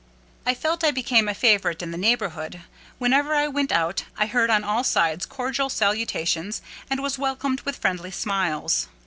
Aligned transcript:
I 0.47 0.55
felt 0.55 0.83
I 0.83 0.89
became 0.89 1.29
a 1.29 1.35
favourite 1.35 1.83
in 1.83 1.91
the 1.91 1.95
neighbourhood. 1.99 2.61
Whenever 2.97 3.35
I 3.35 3.47
went 3.47 3.71
out, 3.71 4.05
I 4.17 4.25
heard 4.25 4.49
on 4.49 4.63
all 4.63 4.83
sides 4.83 5.27
cordial 5.27 5.69
salutations, 5.69 6.63
and 6.89 7.03
was 7.03 7.19
welcomed 7.19 7.61
with 7.61 7.77
friendly 7.77 8.09
smiles. 8.09 8.87